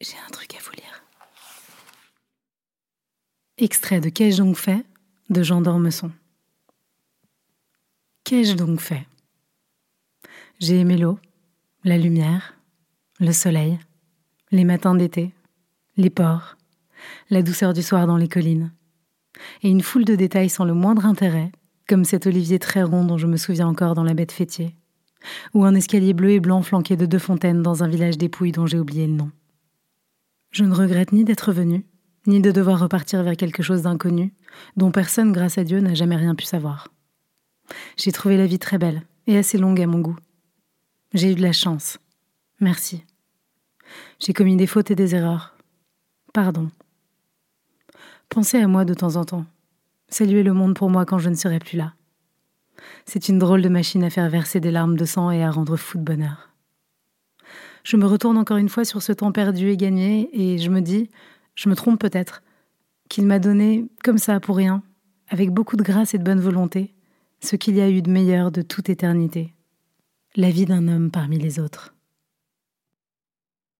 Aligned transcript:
J'ai 0.00 0.16
un 0.24 0.30
truc 0.30 0.54
à 0.54 0.58
vous 0.62 0.70
lire. 0.76 1.02
Extrait 3.56 4.00
de 4.00 4.08
Qu'ai-je 4.10 4.38
donc 4.38 4.56
fait 4.56 4.86
de 5.28 5.42
Jean 5.42 5.60
d'Ormesson. 5.60 6.12
Qu'ai-je 8.22 8.54
donc 8.54 8.80
fait? 8.80 9.08
J'ai 10.60 10.78
aimé 10.78 10.96
l'eau, 10.96 11.18
la 11.82 11.98
lumière, 11.98 12.54
le 13.18 13.32
soleil, 13.32 13.76
les 14.52 14.64
matins 14.64 14.94
d'été, 14.94 15.32
les 15.96 16.10
ports, 16.10 16.56
la 17.28 17.42
douceur 17.42 17.72
du 17.72 17.82
soir 17.82 18.06
dans 18.06 18.16
les 18.16 18.28
collines, 18.28 18.72
et 19.62 19.68
une 19.68 19.82
foule 19.82 20.04
de 20.04 20.14
détails 20.14 20.50
sans 20.50 20.64
le 20.64 20.74
moindre 20.74 21.06
intérêt, 21.06 21.50
comme 21.88 22.04
cet 22.04 22.28
olivier 22.28 22.60
très 22.60 22.84
rond 22.84 23.04
dont 23.04 23.18
je 23.18 23.26
me 23.26 23.36
souviens 23.36 23.66
encore 23.66 23.94
dans 23.94 24.04
la 24.04 24.14
baie 24.14 24.26
de 24.26 24.32
Fétier, 24.32 24.76
ou 25.54 25.64
un 25.64 25.74
escalier 25.74 26.12
bleu 26.12 26.30
et 26.30 26.40
blanc 26.40 26.62
flanqué 26.62 26.96
de 26.96 27.06
deux 27.06 27.18
fontaines 27.18 27.62
dans 27.62 27.82
un 27.82 27.88
village 27.88 28.16
dépouille 28.16 28.52
dont 28.52 28.66
j'ai 28.66 28.78
oublié 28.78 29.08
le 29.08 29.14
nom. 29.14 29.32
Je 30.50 30.64
ne 30.64 30.74
regrette 30.74 31.12
ni 31.12 31.24
d'être 31.24 31.52
venu, 31.52 31.84
ni 32.26 32.40
de 32.40 32.50
devoir 32.50 32.80
repartir 32.80 33.22
vers 33.22 33.36
quelque 33.36 33.62
chose 33.62 33.82
d'inconnu, 33.82 34.34
dont 34.76 34.90
personne, 34.90 35.32
grâce 35.32 35.58
à 35.58 35.64
Dieu, 35.64 35.80
n'a 35.80 35.94
jamais 35.94 36.16
rien 36.16 36.34
pu 36.34 36.44
savoir. 36.44 36.88
J'ai 37.96 38.12
trouvé 38.12 38.36
la 38.36 38.46
vie 38.46 38.58
très 38.58 38.78
belle 38.78 39.02
et 39.26 39.36
assez 39.36 39.58
longue 39.58 39.80
à 39.80 39.86
mon 39.86 40.00
goût. 40.00 40.16
J'ai 41.14 41.32
eu 41.32 41.34
de 41.34 41.42
la 41.42 41.52
chance. 41.52 41.98
Merci. 42.60 43.04
J'ai 44.20 44.32
commis 44.32 44.56
des 44.56 44.66
fautes 44.66 44.90
et 44.90 44.94
des 44.94 45.14
erreurs. 45.14 45.56
Pardon. 46.32 46.70
Pensez 48.28 48.58
à 48.58 48.68
moi 48.68 48.84
de 48.84 48.94
temps 48.94 49.16
en 49.16 49.24
temps. 49.24 49.46
Saluez 50.08 50.42
le 50.42 50.52
monde 50.52 50.74
pour 50.74 50.90
moi 50.90 51.04
quand 51.04 51.18
je 51.18 51.30
ne 51.30 51.34
serai 51.34 51.58
plus 51.58 51.76
là. 51.76 51.94
C'est 53.06 53.28
une 53.28 53.38
drôle 53.38 53.62
de 53.62 53.68
machine 53.68 54.04
à 54.04 54.10
faire 54.10 54.28
verser 54.28 54.60
des 54.60 54.70
larmes 54.70 54.96
de 54.96 55.04
sang 55.04 55.30
et 55.30 55.42
à 55.42 55.50
rendre 55.50 55.76
fou 55.76 55.98
de 55.98 56.04
bonheur. 56.04 56.50
Je 57.88 57.96
me 57.96 58.04
retourne 58.04 58.36
encore 58.36 58.58
une 58.58 58.68
fois 58.68 58.84
sur 58.84 59.00
ce 59.00 59.14
temps 59.14 59.32
perdu 59.32 59.70
et 59.70 59.78
gagné, 59.78 60.28
et 60.34 60.58
je 60.58 60.68
me 60.68 60.82
dis, 60.82 61.08
je 61.54 61.70
me 61.70 61.74
trompe 61.74 61.98
peut-être, 61.98 62.42
qu'il 63.08 63.24
m'a 63.24 63.38
donné, 63.38 63.86
comme 64.04 64.18
ça, 64.18 64.40
pour 64.40 64.58
rien, 64.58 64.82
avec 65.30 65.52
beaucoup 65.52 65.78
de 65.78 65.82
grâce 65.82 66.12
et 66.12 66.18
de 66.18 66.22
bonne 66.22 66.38
volonté, 66.38 66.92
ce 67.40 67.56
qu'il 67.56 67.76
y 67.76 67.80
a 67.80 67.88
eu 67.88 68.02
de 68.02 68.10
meilleur 68.10 68.50
de 68.50 68.60
toute 68.60 68.90
éternité, 68.90 69.54
la 70.36 70.50
vie 70.50 70.66
d'un 70.66 70.86
homme 70.86 71.10
parmi 71.10 71.38
les 71.38 71.60
autres. 71.60 71.94